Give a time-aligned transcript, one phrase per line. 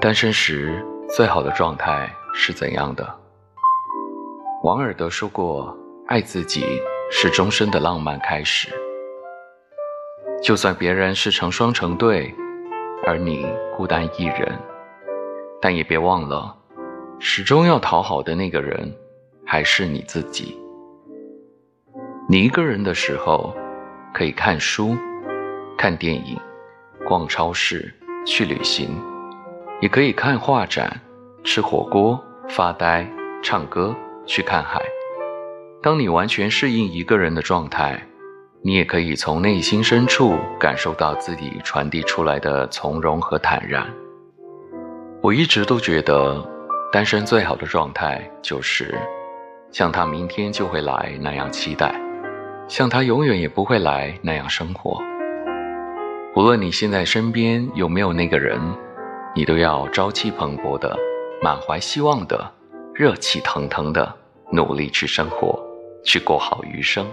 [0.00, 3.04] 单身时最好的状态是怎样的？
[4.62, 5.76] 王尔德说过
[6.06, 8.68] ：“爱自己是终身的浪漫开始。
[10.40, 12.32] 就算别人是成双成对，
[13.04, 13.44] 而你
[13.76, 14.56] 孤单一人，
[15.60, 16.56] 但也别忘了，
[17.18, 18.94] 始终要讨好的那个人
[19.44, 20.56] 还是你自己。
[22.28, 23.52] 你一个人的时候，
[24.14, 24.96] 可以看书、
[25.76, 26.38] 看电影、
[27.04, 27.92] 逛超市、
[28.24, 28.88] 去旅行。”
[29.80, 31.00] 也可以看画展、
[31.44, 33.08] 吃火锅、发呆、
[33.44, 33.94] 唱歌、
[34.26, 34.82] 去看海。
[35.80, 38.02] 当你完全适应一个人的状态，
[38.60, 43.86] 你也可以从内心深处感受到自己传递出来的从容和坦然。
[45.22, 46.44] 我一直都觉得，
[46.92, 48.92] 单身最好的状态就是
[49.70, 51.94] 像他明天就会来那样期待，
[52.66, 55.00] 像他永远也不会来那样生活。
[56.34, 58.60] 无论你现在身边有没有那个人。
[59.34, 60.96] 你都要朝气蓬勃的、
[61.42, 62.50] 满怀希望的、
[62.94, 64.12] 热气腾腾的
[64.50, 65.58] 努力去生活，
[66.04, 67.06] 去过好余生。